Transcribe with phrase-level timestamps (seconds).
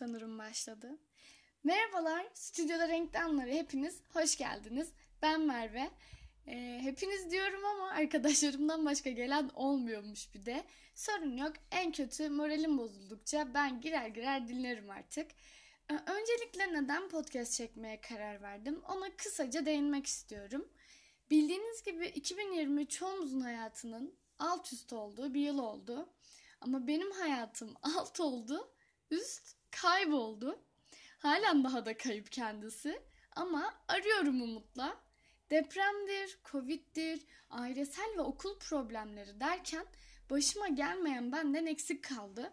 [0.00, 0.98] başladı.
[1.64, 4.92] Merhabalar, Stüdyoda Renkli Anları hepiniz hoş geldiniz.
[5.22, 5.90] Ben Merve.
[6.46, 10.64] Ee, hepiniz diyorum ama arkadaşlarımdan başka gelen olmuyormuş bir de.
[10.94, 15.30] Sorun yok, en kötü moralim bozuldukça ben girer girer dinlerim artık.
[15.90, 20.68] Ee, öncelikle neden podcast çekmeye karar verdim ona kısaca değinmek istiyorum.
[21.30, 26.08] Bildiğiniz gibi 2020 çoğumuzun hayatının alt üst olduğu bir yıl oldu.
[26.60, 28.72] Ama benim hayatım alt oldu,
[29.10, 29.49] üst
[29.82, 30.58] kayboldu.
[31.18, 33.02] Halen daha da kayıp kendisi.
[33.36, 35.00] Ama arıyorum umutla.
[35.50, 39.86] Depremdir, covid'dir, ailesel ve okul problemleri derken
[40.30, 42.52] başıma gelmeyen benden eksik kaldı.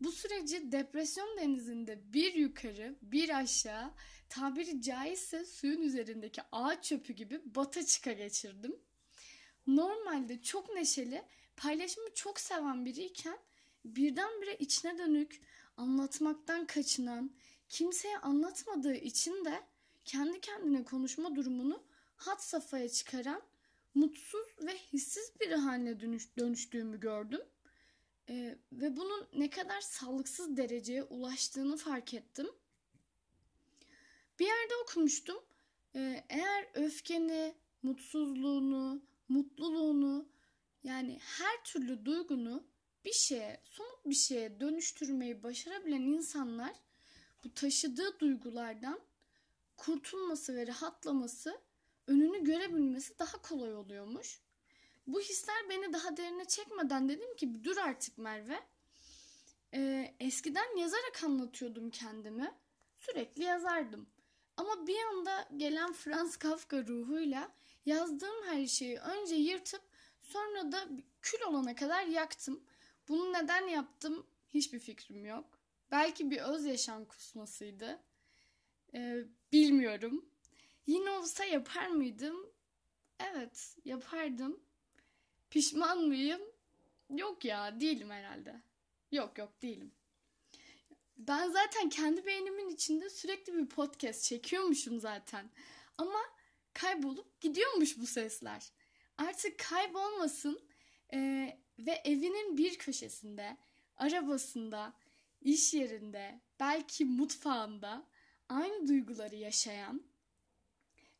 [0.00, 3.90] Bu süreci depresyon denizinde bir yukarı bir aşağı
[4.28, 8.76] tabiri caizse suyun üzerindeki ağaç çöpü gibi bata çıka geçirdim.
[9.66, 11.22] Normalde çok neşeli,
[11.56, 13.38] paylaşımı çok seven biriyken
[13.84, 15.40] birdenbire içine dönük,
[15.78, 17.30] anlatmaktan kaçınan,
[17.68, 19.62] kimseye anlatmadığı için de
[20.04, 21.82] kendi kendine konuşma durumunu
[22.16, 23.42] hat safhaya çıkaran,
[23.94, 27.40] mutsuz ve hissiz bir haline dönüş, dönüştüğümü gördüm.
[28.28, 32.46] Ee, ve bunun ne kadar sağlıksız dereceye ulaştığını fark ettim.
[34.38, 35.36] Bir yerde okumuştum.
[35.94, 40.28] Ee, eğer öfkeni, mutsuzluğunu, mutluluğunu
[40.82, 42.64] yani her türlü duygunu
[43.04, 46.72] bir şeye, somut bir şeye dönüştürmeyi başarabilen insanlar
[47.44, 49.00] bu taşıdığı duygulardan
[49.76, 51.60] kurtulması ve rahatlaması,
[52.06, 54.40] önünü görebilmesi daha kolay oluyormuş.
[55.06, 58.60] Bu hisler beni daha derine çekmeden dedim ki dur artık Merve.
[59.74, 62.54] Ee, eskiden yazarak anlatıyordum kendimi.
[62.98, 64.06] Sürekli yazardım.
[64.56, 67.52] Ama bir anda gelen Franz Kafka ruhuyla
[67.86, 69.82] yazdığım her şeyi önce yırtıp
[70.20, 70.88] sonra da
[71.22, 72.64] kül olana kadar yaktım.
[73.08, 75.58] Bunu neden yaptım hiçbir fikrim yok.
[75.90, 78.00] Belki bir öz yaşam kusmasıydı.
[78.94, 80.28] Ee, bilmiyorum.
[80.86, 82.46] Yine olsa yapar mıydım?
[83.20, 84.60] Evet, yapardım.
[85.50, 86.40] Pişman mıyım?
[87.10, 88.62] Yok ya, değilim herhalde.
[89.12, 89.92] Yok yok değilim.
[91.16, 95.50] Ben zaten kendi beynimin içinde sürekli bir podcast çekiyormuşum zaten.
[95.98, 96.20] Ama
[96.72, 98.72] kaybolup gidiyormuş bu sesler.
[99.18, 100.60] Artık kaybolmasın
[101.14, 101.48] e,
[101.88, 103.56] ve evinin bir köşesinde,
[103.96, 104.92] arabasında,
[105.42, 108.06] iş yerinde, belki mutfağında
[108.48, 110.02] aynı duyguları yaşayan,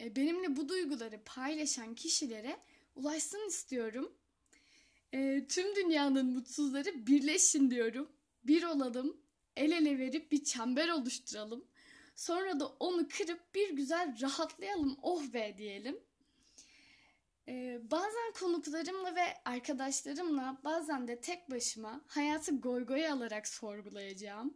[0.00, 2.56] e, benimle bu duyguları paylaşan kişilere
[2.94, 4.12] ulaşsın istiyorum.
[5.12, 8.12] E, tüm dünyanın mutsuzları birleşin diyorum.
[8.44, 9.16] Bir olalım,
[9.56, 11.64] el ele verip bir çember oluşturalım.
[12.16, 16.00] Sonra da onu kırıp bir güzel rahatlayalım, oh be diyelim.
[17.92, 24.54] Bazen konuklarımla ve arkadaşlarımla bazen de tek başıma hayatı goygoya alarak sorgulayacağım.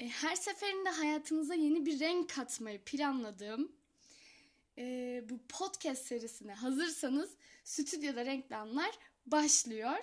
[0.00, 3.72] Ee, her seferinde hayatınıza yeni bir renk katmayı planladığım
[4.78, 7.30] e, bu podcast serisine hazırsanız
[7.64, 9.98] stüdyoda renklenler başlıyor.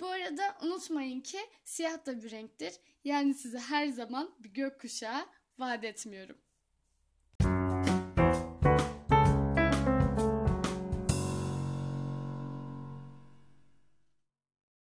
[0.00, 2.74] Bu arada unutmayın ki siyah da bir renktir.
[3.04, 5.26] Yani size her zaman bir gökkuşağı
[5.58, 6.43] vaat etmiyorum.